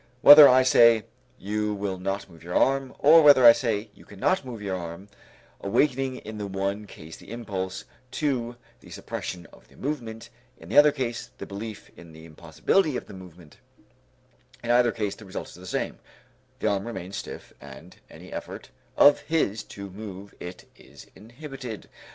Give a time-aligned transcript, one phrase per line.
[0.23, 1.03] Whether I say,
[1.37, 5.09] "You will not move your arm," or whether I say, "You cannot move your arm,"
[5.59, 10.77] awakening in the one case the impulse to the suppression of the movement, in the
[10.79, 13.57] other case the belief in the impossibility of the movement,
[14.63, 15.99] in either case the result is the same;
[16.57, 21.87] the arm remains stiff and any effort of his to move it is inhibited.